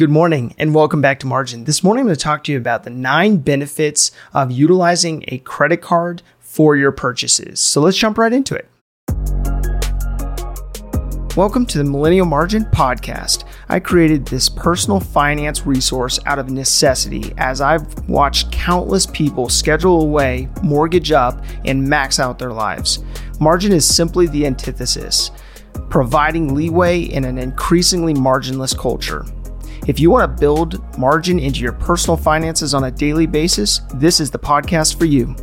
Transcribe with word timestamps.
Good 0.00 0.08
morning 0.08 0.54
and 0.56 0.74
welcome 0.74 1.02
back 1.02 1.20
to 1.20 1.26
Margin. 1.26 1.64
This 1.64 1.84
morning 1.84 2.00
I'm 2.00 2.06
going 2.06 2.16
to 2.16 2.22
talk 2.22 2.42
to 2.44 2.52
you 2.52 2.56
about 2.56 2.84
the 2.84 2.88
nine 2.88 3.36
benefits 3.36 4.12
of 4.32 4.50
utilizing 4.50 5.26
a 5.28 5.36
credit 5.40 5.82
card 5.82 6.22
for 6.38 6.74
your 6.74 6.90
purchases. 6.90 7.60
So 7.60 7.82
let's 7.82 7.98
jump 7.98 8.16
right 8.16 8.32
into 8.32 8.54
it. 8.54 8.66
Welcome 11.36 11.66
to 11.66 11.76
the 11.76 11.84
Millennial 11.84 12.24
Margin 12.24 12.64
Podcast. 12.64 13.44
I 13.68 13.78
created 13.78 14.24
this 14.24 14.48
personal 14.48 15.00
finance 15.00 15.66
resource 15.66 16.18
out 16.24 16.38
of 16.38 16.48
necessity 16.48 17.34
as 17.36 17.60
I've 17.60 18.08
watched 18.08 18.50
countless 18.50 19.04
people 19.04 19.50
schedule 19.50 20.00
away, 20.00 20.48
mortgage 20.62 21.12
up, 21.12 21.44
and 21.66 21.86
max 21.86 22.18
out 22.18 22.38
their 22.38 22.54
lives. 22.54 23.00
Margin 23.38 23.70
is 23.70 23.86
simply 23.86 24.28
the 24.28 24.46
antithesis, 24.46 25.30
providing 25.90 26.54
leeway 26.54 27.02
in 27.02 27.26
an 27.26 27.36
increasingly 27.36 28.14
marginless 28.14 28.74
culture. 28.74 29.26
If 29.90 29.98
you 29.98 30.08
want 30.08 30.30
to 30.30 30.40
build 30.40 30.96
margin 30.98 31.40
into 31.40 31.62
your 31.62 31.72
personal 31.72 32.16
finances 32.16 32.74
on 32.74 32.84
a 32.84 32.92
daily 32.92 33.26
basis, 33.26 33.80
this 33.92 34.20
is 34.20 34.30
the 34.30 34.38
podcast 34.38 34.96
for 34.96 35.04
you. 35.04 35.34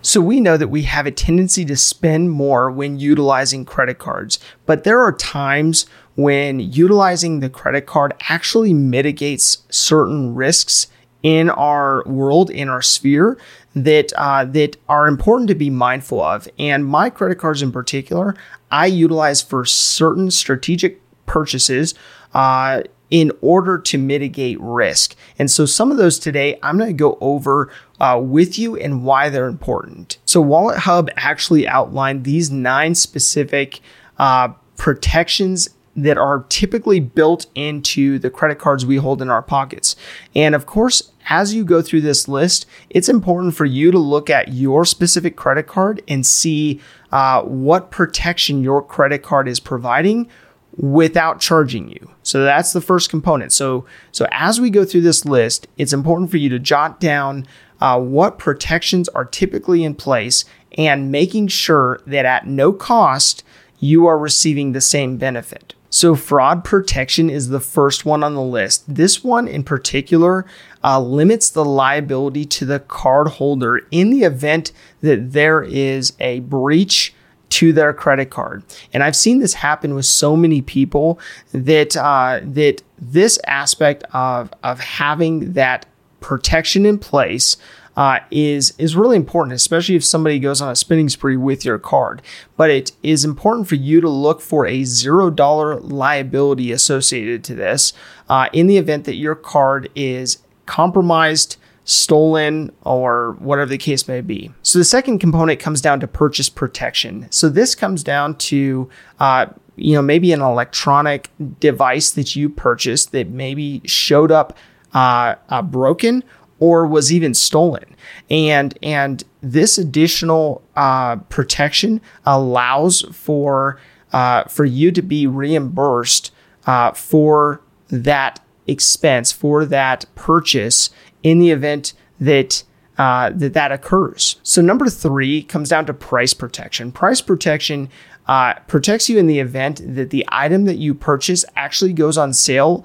So, 0.00 0.22
we 0.22 0.40
know 0.40 0.56
that 0.56 0.68
we 0.68 0.84
have 0.84 1.04
a 1.04 1.10
tendency 1.10 1.66
to 1.66 1.76
spend 1.76 2.30
more 2.30 2.70
when 2.70 2.98
utilizing 2.98 3.66
credit 3.66 3.98
cards, 3.98 4.38
but 4.64 4.84
there 4.84 4.98
are 4.98 5.12
times 5.12 5.84
when 6.14 6.58
utilizing 6.58 7.40
the 7.40 7.50
credit 7.50 7.84
card 7.84 8.14
actually 8.30 8.72
mitigates 8.72 9.58
certain 9.68 10.34
risks 10.34 10.86
in 11.22 11.50
our 11.50 12.02
world, 12.06 12.48
in 12.48 12.70
our 12.70 12.80
sphere, 12.80 13.36
that 13.74 14.10
uh, 14.16 14.46
that 14.46 14.78
are 14.88 15.06
important 15.06 15.48
to 15.48 15.54
be 15.54 15.68
mindful 15.68 16.22
of. 16.22 16.48
And 16.58 16.86
my 16.86 17.10
credit 17.10 17.38
cards, 17.38 17.60
in 17.60 17.72
particular, 17.72 18.34
I 18.70 18.86
utilize 18.86 19.42
for 19.42 19.66
certain 19.66 20.30
strategic 20.30 20.98
purchases 21.30 21.94
uh, 22.34 22.82
in 23.10 23.30
order 23.40 23.78
to 23.78 23.98
mitigate 23.98 24.58
risk. 24.60 25.14
And 25.38 25.50
so 25.50 25.64
some 25.64 25.92
of 25.92 25.96
those 25.96 26.18
today, 26.18 26.58
I'm 26.62 26.76
going 26.76 26.90
to 26.90 26.94
go 26.94 27.18
over 27.20 27.72
uh, 28.00 28.20
with 28.22 28.58
you 28.58 28.76
and 28.76 29.04
why 29.04 29.28
they're 29.28 29.46
important. 29.46 30.18
So 30.24 30.42
WalletHub 30.42 31.08
actually 31.16 31.68
outlined 31.68 32.24
these 32.24 32.50
nine 32.50 32.94
specific 32.94 33.80
uh, 34.18 34.48
protections 34.76 35.70
that 35.96 36.18
are 36.18 36.44
typically 36.48 37.00
built 37.00 37.46
into 37.54 38.18
the 38.18 38.30
credit 38.30 38.58
cards 38.58 38.86
we 38.86 38.96
hold 38.96 39.20
in 39.20 39.28
our 39.28 39.42
pockets. 39.42 39.96
And 40.34 40.54
of 40.54 40.66
course, 40.66 41.12
as 41.28 41.54
you 41.54 41.64
go 41.64 41.82
through 41.82 42.00
this 42.00 42.28
list, 42.28 42.66
it's 42.90 43.08
important 43.08 43.54
for 43.54 43.64
you 43.64 43.90
to 43.90 43.98
look 43.98 44.30
at 44.30 44.48
your 44.52 44.84
specific 44.84 45.36
credit 45.36 45.66
card 45.66 46.02
and 46.08 46.24
see 46.24 46.80
uh, 47.12 47.42
what 47.42 47.90
protection 47.90 48.62
your 48.62 48.82
credit 48.82 49.22
card 49.22 49.48
is 49.48 49.60
providing 49.60 50.28
without 50.76 51.40
charging 51.40 51.90
you. 51.90 52.10
So 52.22 52.44
that's 52.44 52.72
the 52.72 52.80
first 52.80 53.10
component. 53.10 53.52
So 53.52 53.84
so 54.12 54.26
as 54.30 54.60
we 54.60 54.70
go 54.70 54.84
through 54.84 55.02
this 55.02 55.24
list, 55.24 55.66
it's 55.76 55.92
important 55.92 56.30
for 56.30 56.36
you 56.36 56.48
to 56.50 56.58
jot 56.58 57.00
down 57.00 57.46
uh, 57.80 57.98
what 58.00 58.38
protections 58.38 59.08
are 59.10 59.24
typically 59.24 59.84
in 59.84 59.94
place 59.94 60.44
and 60.76 61.10
making 61.10 61.48
sure 61.48 62.00
that 62.06 62.24
at 62.24 62.46
no 62.46 62.72
cost 62.72 63.42
you 63.78 64.06
are 64.06 64.18
receiving 64.18 64.72
the 64.72 64.80
same 64.80 65.16
benefit. 65.16 65.74
So, 65.92 66.14
fraud 66.14 66.62
protection 66.62 67.28
is 67.28 67.48
the 67.48 67.58
first 67.58 68.04
one 68.04 68.22
on 68.22 68.34
the 68.34 68.42
list. 68.42 68.94
This 68.94 69.24
one 69.24 69.48
in 69.48 69.64
particular 69.64 70.46
uh, 70.84 71.00
limits 71.00 71.50
the 71.50 71.64
liability 71.64 72.44
to 72.44 72.64
the 72.64 72.78
card 72.78 73.26
holder 73.26 73.80
in 73.90 74.10
the 74.10 74.22
event 74.22 74.70
that 75.00 75.32
there 75.32 75.62
is 75.62 76.12
a 76.20 76.40
breach 76.40 77.12
to 77.50 77.72
their 77.72 77.92
credit 77.92 78.30
card. 78.30 78.62
And 78.92 79.02
I've 79.02 79.16
seen 79.16 79.40
this 79.40 79.54
happen 79.54 79.94
with 79.94 80.06
so 80.06 80.36
many 80.36 80.62
people 80.62 81.20
that 81.52 81.96
uh, 81.96 82.40
that 82.42 82.82
this 82.98 83.38
aspect 83.46 84.04
of 84.12 84.52
of 84.62 84.80
having 84.80 85.52
that 85.52 85.86
protection 86.20 86.86
in 86.86 86.98
place 86.98 87.56
uh, 87.96 88.20
is 88.30 88.72
is 88.78 88.96
really 88.96 89.16
important, 89.16 89.54
especially 89.54 89.96
if 89.96 90.04
somebody 90.04 90.38
goes 90.38 90.60
on 90.60 90.70
a 90.70 90.76
spending 90.76 91.08
spree 91.08 91.36
with 91.36 91.64
your 91.64 91.78
card. 91.78 92.22
But 92.56 92.70
it 92.70 92.92
is 93.02 93.24
important 93.24 93.68
for 93.68 93.74
you 93.74 94.00
to 94.00 94.08
look 94.08 94.40
for 94.40 94.66
a 94.66 94.84
zero 94.84 95.30
dollar 95.30 95.78
liability 95.80 96.72
associated 96.72 97.42
to 97.44 97.54
this 97.54 97.92
uh, 98.28 98.48
in 98.52 98.68
the 98.68 98.76
event 98.76 99.04
that 99.04 99.16
your 99.16 99.34
card 99.34 99.90
is 99.94 100.38
compromised 100.66 101.56
stolen, 101.84 102.70
or 102.82 103.36
whatever 103.38 103.68
the 103.68 103.78
case 103.78 104.06
may 104.06 104.20
be. 104.20 104.50
So 104.62 104.78
the 104.78 104.84
second 104.84 105.18
component 105.18 105.60
comes 105.60 105.80
down 105.80 106.00
to 106.00 106.06
purchase 106.06 106.48
protection. 106.48 107.26
So 107.30 107.48
this 107.48 107.74
comes 107.74 108.04
down 108.04 108.36
to 108.36 108.88
uh, 109.18 109.46
you 109.80 109.94
know 109.94 110.02
maybe 110.02 110.32
an 110.32 110.42
electronic 110.42 111.30
device 111.58 112.10
that 112.10 112.36
you 112.36 112.48
purchased 112.48 113.12
that 113.12 113.28
maybe 113.30 113.80
showed 113.84 114.30
up 114.30 114.56
uh, 114.94 115.36
uh, 115.48 115.62
broken 115.62 116.22
or 116.58 116.86
was 116.86 117.12
even 117.12 117.32
stolen 117.32 117.96
and 118.28 118.78
and 118.82 119.24
this 119.40 119.78
additional 119.78 120.62
uh, 120.76 121.16
protection 121.16 122.00
allows 122.26 123.02
for 123.12 123.80
uh, 124.12 124.44
for 124.44 124.64
you 124.64 124.90
to 124.92 125.02
be 125.02 125.26
reimbursed 125.26 126.30
uh, 126.66 126.92
for 126.92 127.62
that 127.88 128.40
expense 128.66 129.32
for 129.32 129.64
that 129.64 130.04
purchase 130.14 130.90
in 131.22 131.38
the 131.38 131.50
event 131.50 131.92
that 132.20 132.62
uh, 132.98 133.30
that 133.30 133.54
that 133.54 133.72
occurs. 133.72 134.36
So 134.42 134.60
number 134.60 134.88
three 134.88 135.42
comes 135.42 135.70
down 135.70 135.86
to 135.86 135.94
price 135.94 136.34
protection. 136.34 136.92
Price 136.92 137.22
protection 137.22 137.88
uh, 138.26 138.54
protects 138.66 139.08
you 139.08 139.18
in 139.18 139.26
the 139.26 139.38
event 139.38 139.80
that 139.94 140.10
the 140.10 140.26
item 140.28 140.64
that 140.66 140.76
you 140.76 140.94
purchase 140.94 141.44
actually 141.56 141.94
goes 141.94 142.18
on 142.18 142.32
sale 142.32 142.84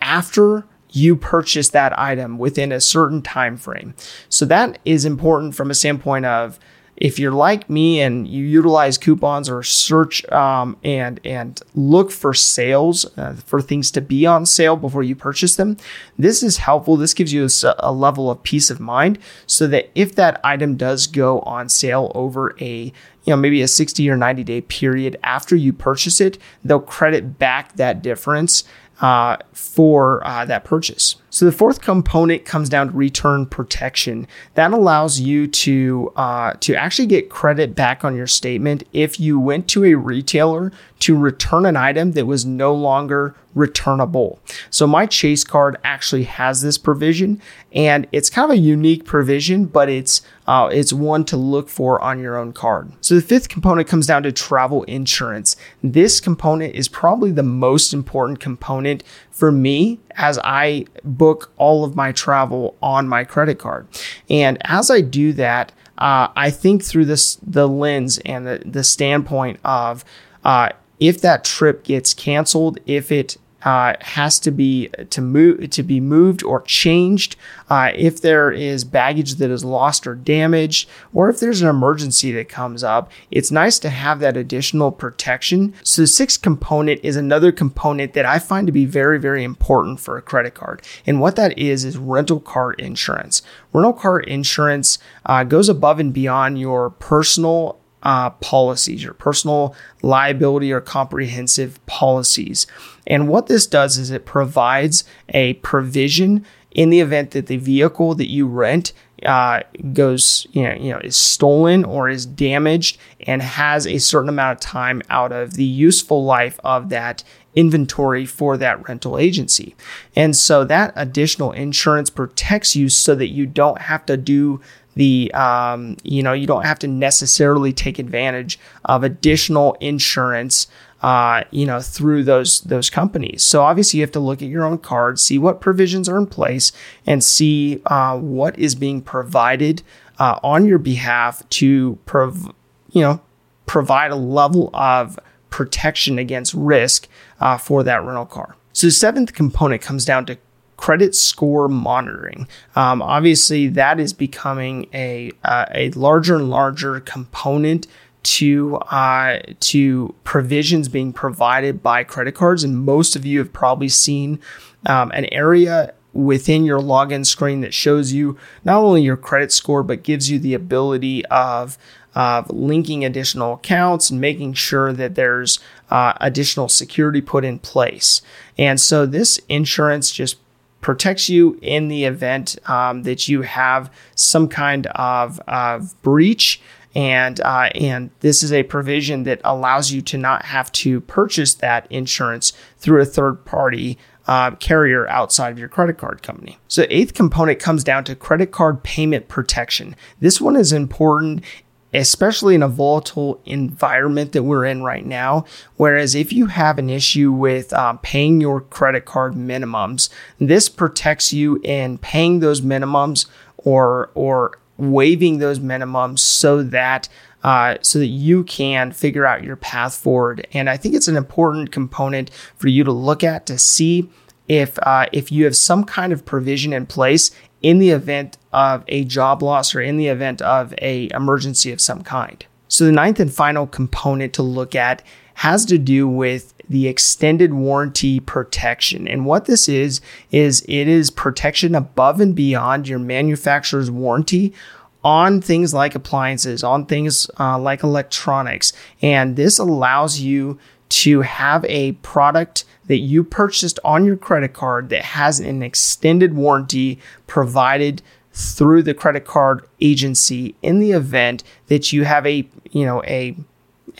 after 0.00 0.64
you 0.92 1.16
purchase 1.16 1.70
that 1.70 1.96
item 1.98 2.38
within 2.38 2.72
a 2.72 2.80
certain 2.80 3.22
time 3.22 3.56
frame. 3.56 3.94
So 4.28 4.44
that 4.46 4.78
is 4.84 5.04
important 5.04 5.54
from 5.54 5.70
a 5.70 5.74
standpoint 5.74 6.26
of 6.26 6.58
if 7.00 7.18
you're 7.18 7.32
like 7.32 7.68
me 7.70 8.02
and 8.02 8.28
you 8.28 8.44
utilize 8.44 8.98
coupons 8.98 9.48
or 9.48 9.62
search 9.62 10.24
um, 10.30 10.76
and 10.84 11.18
and 11.24 11.60
look 11.74 12.10
for 12.10 12.34
sales 12.34 13.06
uh, 13.16 13.34
for 13.46 13.62
things 13.62 13.90
to 13.90 14.02
be 14.02 14.26
on 14.26 14.44
sale 14.44 14.76
before 14.76 15.02
you 15.02 15.16
purchase 15.16 15.56
them, 15.56 15.78
this 16.18 16.42
is 16.42 16.58
helpful. 16.58 16.96
This 16.96 17.14
gives 17.14 17.32
you 17.32 17.46
a, 17.46 17.74
a 17.78 17.90
level 17.90 18.30
of 18.30 18.42
peace 18.42 18.70
of 18.70 18.78
mind, 18.78 19.18
so 19.46 19.66
that 19.68 19.90
if 19.94 20.14
that 20.16 20.40
item 20.44 20.76
does 20.76 21.06
go 21.06 21.40
on 21.40 21.70
sale 21.70 22.12
over 22.14 22.54
a 22.60 22.92
you 23.24 23.30
know 23.32 23.36
maybe 23.36 23.62
a 23.62 23.68
60 23.68 24.08
or 24.08 24.16
90 24.16 24.44
day 24.44 24.60
period 24.60 25.18
after 25.22 25.56
you 25.56 25.72
purchase 25.72 26.20
it, 26.20 26.36
they'll 26.62 26.80
credit 26.80 27.38
back 27.38 27.76
that 27.76 28.02
difference 28.02 28.64
uh, 29.00 29.38
for 29.52 30.26
uh, 30.26 30.44
that 30.44 30.64
purchase. 30.64 31.16
So 31.30 31.44
the 31.44 31.52
fourth 31.52 31.80
component 31.80 32.44
comes 32.44 32.68
down 32.68 32.88
to 32.88 32.96
return 32.96 33.46
protection. 33.46 34.26
That 34.54 34.72
allows 34.72 35.20
you 35.20 35.46
to 35.46 36.12
uh, 36.16 36.54
to 36.60 36.74
actually 36.74 37.06
get 37.06 37.30
credit 37.30 37.74
back 37.74 38.04
on 38.04 38.16
your 38.16 38.26
statement 38.26 38.84
if 38.92 39.18
you 39.18 39.38
went 39.38 39.68
to 39.68 39.84
a 39.84 39.94
retailer 39.94 40.72
to 41.00 41.16
return 41.16 41.66
an 41.66 41.76
item 41.76 42.12
that 42.12 42.26
was 42.26 42.44
no 42.44 42.74
longer 42.74 43.34
returnable. 43.54 44.40
So 44.70 44.86
my 44.86 45.06
Chase 45.06 45.44
card 45.44 45.76
actually 45.84 46.24
has 46.24 46.62
this 46.62 46.78
provision, 46.78 47.40
and 47.72 48.06
it's 48.12 48.30
kind 48.30 48.50
of 48.50 48.56
a 48.56 48.60
unique 48.60 49.04
provision, 49.04 49.66
but 49.66 49.88
it's 49.88 50.22
uh, 50.46 50.68
it's 50.72 50.92
one 50.92 51.24
to 51.24 51.36
look 51.36 51.68
for 51.68 52.02
on 52.02 52.18
your 52.18 52.36
own 52.36 52.52
card. 52.52 52.92
So 53.00 53.14
the 53.14 53.22
fifth 53.22 53.48
component 53.48 53.88
comes 53.88 54.06
down 54.06 54.24
to 54.24 54.32
travel 54.32 54.82
insurance. 54.84 55.56
This 55.82 56.20
component 56.20 56.74
is 56.74 56.88
probably 56.88 57.30
the 57.30 57.42
most 57.42 57.92
important 57.92 58.40
component 58.40 59.04
for 59.30 59.52
me 59.52 60.00
as 60.16 60.38
I 60.42 60.86
book 61.04 61.52
all 61.56 61.84
of 61.84 61.94
my 61.94 62.12
travel 62.12 62.76
on 62.82 63.08
my 63.08 63.24
credit 63.24 63.58
card. 63.58 63.86
And 64.28 64.58
as 64.64 64.90
I 64.90 65.00
do 65.00 65.32
that, 65.34 65.72
uh, 65.98 66.28
I 66.34 66.50
think 66.50 66.82
through 66.82 67.04
this 67.04 67.36
the 67.36 67.68
lens 67.68 68.18
and 68.24 68.46
the, 68.46 68.62
the 68.64 68.82
standpoint 68.84 69.60
of 69.64 70.04
uh, 70.44 70.70
if 71.00 71.20
that 71.22 71.44
trip 71.44 71.82
gets 71.82 72.14
canceled, 72.14 72.78
if 72.86 73.10
it 73.10 73.36
uh, 73.62 73.94
has 74.00 74.38
to 74.40 74.50
be 74.50 74.88
to 75.10 75.20
move 75.20 75.70
to 75.70 75.82
be 75.82 76.00
moved 76.00 76.42
or 76.42 76.62
changed 76.62 77.36
uh, 77.68 77.90
if 77.94 78.22
there 78.22 78.50
is 78.50 78.84
baggage 78.84 79.34
that 79.34 79.50
is 79.50 79.64
lost 79.64 80.06
or 80.06 80.14
damaged 80.14 80.88
or 81.12 81.28
if 81.28 81.40
there's 81.40 81.60
an 81.60 81.68
emergency 81.68 82.32
that 82.32 82.48
comes 82.48 82.82
up 82.82 83.10
it's 83.30 83.50
nice 83.50 83.78
to 83.78 83.90
have 83.90 84.20
that 84.20 84.36
additional 84.36 84.90
protection. 84.90 85.74
So 85.82 86.02
the 86.02 86.06
sixth 86.06 86.40
component 86.42 87.00
is 87.02 87.16
another 87.16 87.52
component 87.52 88.14
that 88.14 88.24
i 88.24 88.38
find 88.38 88.66
to 88.66 88.72
be 88.72 88.86
very 88.86 89.18
very 89.18 89.44
important 89.44 90.00
for 90.00 90.16
a 90.16 90.22
credit 90.22 90.54
card. 90.54 90.82
And 91.06 91.20
what 91.20 91.36
that 91.36 91.58
is 91.58 91.84
is 91.84 91.96
rental 91.96 92.40
car 92.40 92.72
insurance. 92.72 93.42
Rental 93.72 93.92
car 93.92 94.20
insurance 94.20 94.98
uh, 95.26 95.44
goes 95.44 95.68
above 95.68 96.00
and 96.00 96.12
beyond 96.12 96.58
your 96.58 96.90
personal 96.90 97.79
uh, 98.02 98.30
policies, 98.30 99.02
your 99.02 99.14
personal 99.14 99.74
liability 100.02 100.72
or 100.72 100.80
comprehensive 100.80 101.84
policies. 101.86 102.66
And 103.06 103.28
what 103.28 103.46
this 103.46 103.66
does 103.66 103.98
is 103.98 104.10
it 104.10 104.24
provides 104.24 105.04
a 105.30 105.54
provision 105.54 106.44
in 106.70 106.90
the 106.90 107.00
event 107.00 107.32
that 107.32 107.46
the 107.46 107.56
vehicle 107.56 108.14
that 108.14 108.30
you 108.30 108.46
rent 108.46 108.92
uh, 109.24 109.60
goes, 109.92 110.46
you 110.52 110.62
know, 110.62 110.74
you 110.74 110.92
know, 110.92 110.98
is 111.00 111.16
stolen 111.16 111.84
or 111.84 112.08
is 112.08 112.24
damaged 112.24 112.98
and 113.26 113.42
has 113.42 113.86
a 113.86 113.98
certain 113.98 114.28
amount 114.28 114.56
of 114.56 114.60
time 114.60 115.02
out 115.10 115.32
of 115.32 115.54
the 115.54 115.64
useful 115.64 116.24
life 116.24 116.58
of 116.64 116.88
that 116.88 117.22
inventory 117.54 118.24
for 118.24 118.56
that 118.56 118.86
rental 118.88 119.18
agency. 119.18 119.74
And 120.14 120.36
so 120.36 120.64
that 120.64 120.92
additional 120.96 121.52
insurance 121.52 122.10
protects 122.10 122.76
you 122.76 122.88
so 122.88 123.14
that 123.14 123.28
you 123.28 123.46
don't 123.46 123.80
have 123.80 124.06
to 124.06 124.16
do 124.16 124.60
the 124.94 125.32
um, 125.34 125.96
you 126.02 126.22
know 126.22 126.32
you 126.32 126.46
don't 126.46 126.64
have 126.64 126.78
to 126.80 126.88
necessarily 126.88 127.72
take 127.72 127.98
advantage 127.98 128.58
of 128.84 129.04
additional 129.04 129.74
insurance 129.80 130.66
uh, 131.02 131.44
you 131.50 131.64
know 131.64 131.80
through 131.80 132.24
those 132.24 132.60
those 132.62 132.90
companies 132.90 133.42
so 133.42 133.62
obviously 133.62 133.98
you 133.98 134.02
have 134.02 134.12
to 134.12 134.20
look 134.20 134.42
at 134.42 134.48
your 134.48 134.64
own 134.64 134.78
card 134.78 135.18
see 135.18 135.38
what 135.38 135.60
provisions 135.60 136.08
are 136.08 136.18
in 136.18 136.26
place 136.26 136.72
and 137.06 137.22
see 137.22 137.80
uh, 137.86 138.18
what 138.18 138.58
is 138.58 138.74
being 138.74 139.00
provided 139.00 139.82
uh, 140.18 140.38
on 140.42 140.66
your 140.66 140.78
behalf 140.78 141.48
to 141.48 141.98
prov- 142.04 142.52
you 142.90 143.00
know 143.00 143.20
provide 143.66 144.10
a 144.10 144.16
level 144.16 144.70
of 144.74 145.18
protection 145.50 146.18
against 146.18 146.54
risk 146.54 147.08
uh, 147.40 147.58
for 147.58 147.82
that 147.82 148.02
rental 148.04 148.26
car 148.26 148.56
so 148.72 148.86
the 148.86 148.92
seventh 148.92 149.34
component 149.34 149.82
comes 149.82 150.04
down 150.04 150.26
to 150.26 150.38
credit 150.80 151.14
score 151.14 151.68
monitoring. 151.68 152.48
Um, 152.74 153.02
obviously, 153.02 153.68
that 153.68 154.00
is 154.00 154.12
becoming 154.12 154.88
a 154.94 155.30
uh, 155.44 155.66
a 155.72 155.90
larger 155.90 156.36
and 156.36 156.50
larger 156.50 157.00
component 157.00 157.86
to 158.22 158.76
uh, 158.76 159.40
to 159.60 160.14
provisions 160.24 160.88
being 160.88 161.12
provided 161.12 161.82
by 161.82 162.02
credit 162.02 162.34
cards, 162.34 162.64
and 162.64 162.78
most 162.78 163.14
of 163.14 163.26
you 163.26 163.38
have 163.38 163.52
probably 163.52 163.88
seen 163.88 164.40
um, 164.86 165.10
an 165.12 165.26
area 165.26 165.92
within 166.12 166.64
your 166.64 166.80
login 166.80 167.24
screen 167.24 167.60
that 167.60 167.72
shows 167.72 168.12
you 168.12 168.36
not 168.64 168.82
only 168.82 169.00
your 169.00 169.16
credit 169.16 169.52
score 169.52 169.84
but 169.84 170.02
gives 170.02 170.28
you 170.28 170.40
the 170.40 170.54
ability 170.54 171.24
of 171.26 171.78
of 172.14 172.50
linking 172.50 173.04
additional 173.04 173.54
accounts 173.54 174.10
and 174.10 174.20
making 174.20 174.54
sure 174.54 174.92
that 174.92 175.14
there's 175.14 175.60
uh, 175.90 176.12
additional 176.20 176.68
security 176.68 177.20
put 177.20 177.44
in 177.44 177.58
place. 177.58 178.22
And 178.58 178.80
so 178.80 179.06
this 179.06 179.38
insurance 179.48 180.10
just 180.10 180.38
protects 180.80 181.28
you 181.28 181.58
in 181.62 181.88
the 181.88 182.04
event 182.04 182.56
um, 182.68 183.02
that 183.02 183.28
you 183.28 183.42
have 183.42 183.92
some 184.14 184.48
kind 184.48 184.86
of, 184.88 185.40
of 185.46 186.00
breach. 186.02 186.60
And 186.92 187.40
uh, 187.42 187.70
and 187.76 188.10
this 188.18 188.42
is 188.42 188.52
a 188.52 188.64
provision 188.64 189.22
that 189.22 189.40
allows 189.44 189.92
you 189.92 190.02
to 190.02 190.18
not 190.18 190.46
have 190.46 190.72
to 190.72 191.00
purchase 191.02 191.54
that 191.54 191.86
insurance 191.88 192.52
through 192.78 193.00
a 193.00 193.04
third 193.04 193.44
party 193.44 193.96
uh, 194.26 194.52
carrier 194.56 195.08
outside 195.08 195.50
of 195.50 195.58
your 195.58 195.68
credit 195.68 195.98
card 195.98 196.22
company. 196.22 196.58
So, 196.66 196.86
eighth 196.90 197.14
component 197.14 197.60
comes 197.60 197.84
down 197.84 198.02
to 198.04 198.16
credit 198.16 198.50
card 198.50 198.82
payment 198.82 199.28
protection. 199.28 199.94
This 200.18 200.40
one 200.40 200.56
is 200.56 200.72
important 200.72 201.44
especially 201.92 202.54
in 202.54 202.62
a 202.62 202.68
volatile 202.68 203.40
environment 203.44 204.32
that 204.32 204.42
we're 204.42 204.64
in 204.64 204.82
right 204.82 205.04
now. 205.04 205.44
Whereas 205.76 206.14
if 206.14 206.32
you 206.32 206.46
have 206.46 206.78
an 206.78 206.90
issue 206.90 207.32
with 207.32 207.72
uh, 207.72 207.94
paying 208.02 208.40
your 208.40 208.60
credit 208.60 209.04
card 209.04 209.34
minimums, 209.34 210.08
this 210.38 210.68
protects 210.68 211.32
you 211.32 211.60
in 211.62 211.98
paying 211.98 212.40
those 212.40 212.60
minimums 212.60 213.26
or 213.58 214.10
or 214.14 214.58
waiving 214.76 215.38
those 215.38 215.58
minimums 215.58 216.20
so 216.20 216.62
that 216.62 217.08
uh, 217.42 217.76
so 217.82 217.98
that 217.98 218.06
you 218.06 218.44
can 218.44 218.92
figure 218.92 219.26
out 219.26 219.44
your 219.44 219.56
path 219.56 219.94
forward. 219.94 220.46
And 220.52 220.68
I 220.68 220.76
think 220.76 220.94
it's 220.94 221.08
an 221.08 221.16
important 221.16 221.72
component 221.72 222.30
for 222.56 222.68
you 222.68 222.84
to 222.84 222.92
look 222.92 223.24
at 223.24 223.46
to 223.46 223.58
see 223.58 224.10
if 224.48 224.78
uh, 224.82 225.06
if 225.12 225.30
you 225.30 225.44
have 225.44 225.56
some 225.56 225.84
kind 225.84 226.12
of 226.12 226.24
provision 226.24 226.72
in 226.72 226.86
place 226.86 227.30
in 227.62 227.78
the 227.78 227.90
event 227.90 228.38
of 228.52 228.84
a 228.88 229.04
job 229.04 229.42
loss 229.42 229.74
or 229.74 229.80
in 229.80 229.96
the 229.96 230.08
event 230.08 230.40
of 230.42 230.74
a 230.78 231.10
emergency 231.12 231.72
of 231.72 231.80
some 231.80 232.02
kind. 232.02 232.44
So 232.68 232.84
the 232.84 232.92
ninth 232.92 233.20
and 233.20 233.32
final 233.32 233.66
component 233.66 234.32
to 234.34 234.42
look 234.42 234.74
at 234.74 235.02
has 235.34 235.64
to 235.66 235.78
do 235.78 236.06
with 236.06 236.54
the 236.68 236.86
extended 236.86 237.52
warranty 237.52 238.20
protection. 238.20 239.08
And 239.08 239.26
what 239.26 239.46
this 239.46 239.68
is, 239.68 240.00
is 240.30 240.64
it 240.68 240.86
is 240.86 241.10
protection 241.10 241.74
above 241.74 242.20
and 242.20 242.34
beyond 242.34 242.86
your 242.86 243.00
manufacturer's 243.00 243.90
warranty 243.90 244.54
on 245.02 245.40
things 245.40 245.74
like 245.74 245.94
appliances, 245.94 246.62
on 246.62 246.86
things 246.86 247.28
uh, 247.40 247.58
like 247.58 247.82
electronics. 247.82 248.72
And 249.02 249.34
this 249.34 249.58
allows 249.58 250.20
you 250.20 250.58
to 250.90 251.22
have 251.22 251.64
a 251.64 251.92
product 251.92 252.64
that 252.86 252.98
you 252.98 253.24
purchased 253.24 253.78
on 253.84 254.04
your 254.04 254.16
credit 254.16 254.52
card 254.52 254.88
that 254.90 255.04
has 255.04 255.40
an 255.40 255.62
extended 255.62 256.34
warranty 256.34 256.98
provided 257.26 258.02
through 258.32 258.82
the 258.82 258.94
credit 258.94 259.24
card 259.24 259.64
agency 259.80 260.54
in 260.62 260.78
the 260.78 260.92
event 260.92 261.42
that 261.66 261.92
you 261.92 262.04
have 262.04 262.26
a 262.26 262.48
you 262.70 262.84
know 262.84 263.02
a 263.04 263.36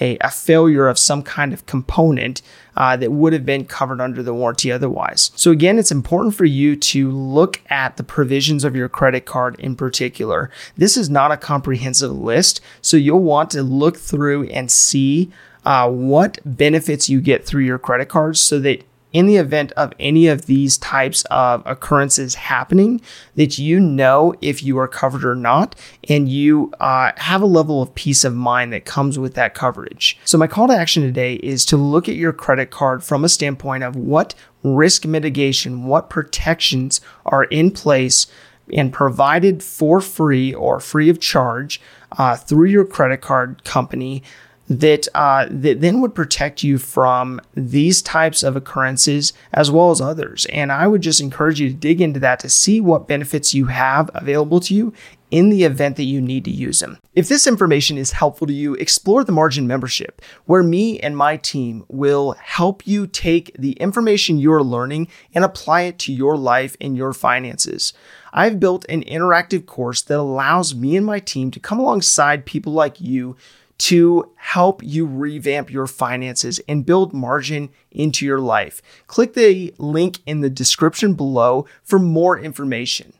a, 0.00 0.16
a 0.20 0.30
failure 0.30 0.88
of 0.88 0.98
some 0.98 1.22
kind 1.22 1.52
of 1.52 1.66
component 1.66 2.42
uh, 2.76 2.96
that 2.96 3.12
would 3.12 3.32
have 3.32 3.44
been 3.44 3.64
covered 3.64 4.00
under 4.00 4.22
the 4.22 4.32
warranty 4.32 4.70
otherwise. 4.70 5.30
So, 5.34 5.50
again, 5.50 5.78
it's 5.78 5.90
important 5.90 6.34
for 6.34 6.44
you 6.44 6.76
to 6.76 7.10
look 7.10 7.60
at 7.68 7.96
the 7.96 8.04
provisions 8.04 8.64
of 8.64 8.76
your 8.76 8.88
credit 8.88 9.26
card 9.26 9.58
in 9.58 9.76
particular. 9.76 10.50
This 10.76 10.96
is 10.96 11.10
not 11.10 11.32
a 11.32 11.36
comprehensive 11.36 12.12
list, 12.12 12.60
so 12.80 12.96
you'll 12.96 13.22
want 13.22 13.50
to 13.50 13.62
look 13.62 13.96
through 13.96 14.44
and 14.48 14.70
see 14.70 15.30
uh, 15.64 15.90
what 15.90 16.38
benefits 16.44 17.08
you 17.08 17.20
get 17.20 17.44
through 17.44 17.64
your 17.64 17.78
credit 17.78 18.08
cards 18.08 18.40
so 18.40 18.58
that 18.60 18.84
in 19.12 19.26
the 19.26 19.36
event 19.36 19.72
of 19.72 19.92
any 19.98 20.28
of 20.28 20.46
these 20.46 20.78
types 20.78 21.24
of 21.30 21.62
occurrences 21.66 22.36
happening, 22.36 23.00
that 23.34 23.58
you 23.58 23.80
know 23.80 24.34
if 24.40 24.62
you 24.62 24.78
are 24.78 24.88
covered 24.88 25.24
or 25.24 25.34
not, 25.34 25.74
and 26.08 26.28
you 26.28 26.72
uh, 26.80 27.12
have 27.16 27.42
a 27.42 27.46
level 27.46 27.82
of 27.82 27.94
peace 27.94 28.24
of 28.24 28.34
mind 28.34 28.72
that 28.72 28.84
comes 28.84 29.18
with 29.18 29.34
that 29.34 29.54
coverage. 29.54 30.18
So, 30.24 30.38
my 30.38 30.46
call 30.46 30.68
to 30.68 30.74
action 30.74 31.02
today 31.02 31.34
is 31.34 31.64
to 31.66 31.76
look 31.76 32.08
at 32.08 32.14
your 32.14 32.32
credit 32.32 32.70
card 32.70 33.02
from 33.02 33.24
a 33.24 33.28
standpoint 33.28 33.82
of 33.82 33.96
what 33.96 34.34
risk 34.62 35.04
mitigation, 35.04 35.86
what 35.86 36.10
protections 36.10 37.00
are 37.26 37.44
in 37.44 37.70
place 37.70 38.26
and 38.72 38.92
provided 38.92 39.62
for 39.62 40.00
free 40.00 40.54
or 40.54 40.78
free 40.78 41.08
of 41.08 41.18
charge 41.18 41.80
uh, 42.12 42.36
through 42.36 42.68
your 42.68 42.84
credit 42.84 43.20
card 43.20 43.64
company 43.64 44.22
that 44.70 45.08
uh, 45.16 45.46
that 45.50 45.80
then 45.80 46.00
would 46.00 46.14
protect 46.14 46.62
you 46.62 46.78
from 46.78 47.40
these 47.54 48.00
types 48.00 48.44
of 48.44 48.54
occurrences 48.54 49.32
as 49.52 49.68
well 49.68 49.90
as 49.90 50.00
others. 50.00 50.46
And 50.46 50.70
I 50.70 50.86
would 50.86 51.02
just 51.02 51.20
encourage 51.20 51.60
you 51.60 51.68
to 51.68 51.74
dig 51.74 52.00
into 52.00 52.20
that 52.20 52.38
to 52.40 52.48
see 52.48 52.80
what 52.80 53.08
benefits 53.08 53.52
you 53.52 53.66
have 53.66 54.10
available 54.14 54.60
to 54.60 54.74
you 54.74 54.94
in 55.30 55.48
the 55.48 55.64
event 55.64 55.96
that 55.96 56.04
you 56.04 56.20
need 56.20 56.44
to 56.44 56.50
use 56.50 56.80
them. 56.80 56.98
If 57.14 57.28
this 57.28 57.46
information 57.46 57.98
is 57.98 58.12
helpful 58.12 58.46
to 58.46 58.52
you, 58.52 58.74
explore 58.74 59.24
the 59.24 59.32
Margin 59.32 59.66
membership, 59.66 60.22
where 60.46 60.62
me 60.62 60.98
and 61.00 61.16
my 61.16 61.36
team 61.36 61.84
will 61.88 62.32
help 62.32 62.86
you 62.86 63.06
take 63.06 63.54
the 63.58 63.72
information 63.72 64.38
you're 64.38 64.62
learning 64.62 65.08
and 65.34 65.44
apply 65.44 65.82
it 65.82 65.98
to 66.00 66.12
your 66.12 66.36
life 66.36 66.76
and 66.80 66.96
your 66.96 67.12
finances. 67.12 67.92
I've 68.32 68.60
built 68.60 68.84
an 68.88 69.02
interactive 69.04 69.66
course 69.66 70.02
that 70.02 70.18
allows 70.18 70.74
me 70.74 70.96
and 70.96 71.06
my 71.06 71.18
team 71.18 71.50
to 71.52 71.60
come 71.60 71.78
alongside 71.78 72.46
people 72.46 72.72
like 72.72 73.00
you 73.00 73.36
to 73.80 74.30
help 74.36 74.82
you 74.82 75.06
revamp 75.06 75.70
your 75.70 75.86
finances 75.86 76.60
and 76.68 76.84
build 76.84 77.14
margin 77.14 77.70
into 77.90 78.26
your 78.26 78.38
life. 78.38 78.82
Click 79.06 79.32
the 79.32 79.74
link 79.78 80.18
in 80.26 80.42
the 80.42 80.50
description 80.50 81.14
below 81.14 81.64
for 81.82 81.98
more 81.98 82.38
information. 82.38 83.14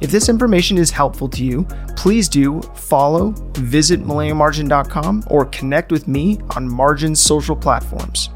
If 0.00 0.10
this 0.10 0.28
information 0.28 0.78
is 0.78 0.90
helpful 0.90 1.28
to 1.30 1.44
you, 1.44 1.64
please 1.96 2.28
do 2.28 2.60
follow, 2.74 3.30
visit 3.54 4.00
millennialmargin.com, 4.00 5.24
or 5.28 5.46
connect 5.46 5.90
with 5.90 6.06
me 6.06 6.38
on 6.54 6.68
Margin's 6.68 7.20
social 7.20 7.56
platforms. 7.56 8.28